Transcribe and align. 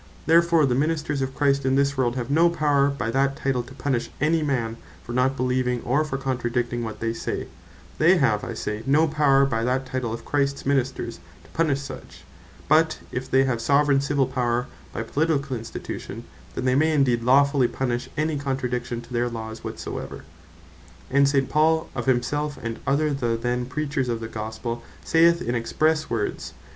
Therefore 0.25 0.65
the 0.65 0.73
Ministers 0.73 1.21
of 1.21 1.35
Christ 1.35 1.63
in 1.63 1.75
this 1.75 1.95
world, 1.95 2.15
have 2.15 2.31
no 2.31 2.49
Power 2.49 2.87
by 2.89 3.11
that 3.11 3.35
title, 3.35 3.61
to 3.61 3.75
Punish 3.75 4.09
any 4.19 4.41
man 4.41 4.77
for 5.03 5.13
not 5.13 5.37
Beleeving, 5.37 5.83
or 5.85 6.03
for 6.03 6.17
Contradicting 6.17 6.83
what 6.83 6.99
they 7.01 7.13
say; 7.13 7.45
they 7.99 8.17
have 8.17 8.43
I 8.43 8.55
say 8.55 8.81
no 8.87 9.05
Power 9.07 9.45
by 9.45 9.63
that 9.63 9.85
title 9.85 10.11
of 10.11 10.25
Christs 10.25 10.65
Ministers, 10.65 11.19
to 11.43 11.49
Punish 11.51 11.81
such: 11.81 12.23
but 12.67 12.97
if 13.11 13.29
they 13.29 13.43
have 13.43 13.61
Soveraign 13.61 14.01
Civill 14.01 14.25
Power, 14.25 14.65
by 14.91 15.03
politick 15.03 15.51
institution, 15.51 16.23
then 16.55 16.65
they 16.65 16.73
may 16.73 16.93
indeed 16.93 17.21
lawfully 17.21 17.67
Punish 17.67 18.09
any 18.17 18.39
Contradiction 18.39 19.01
to 19.01 19.13
their 19.13 19.29
laws 19.29 19.63
whatsoever: 19.63 20.23
And 21.11 21.29
St. 21.29 21.47
Paul, 21.47 21.91
of 21.93 22.07
himselfe 22.07 22.57
and 22.63 22.79
other 22.87 23.13
then 23.13 23.67
Preachers 23.67 24.09
of 24.09 24.19
the 24.19 24.27
Gospell 24.27 24.81
saith 25.05 25.43
in 25.43 25.53
expresse 25.53 26.09
words, 26.09 26.53
(2 26.53 26.53
Cor. 26.55 26.59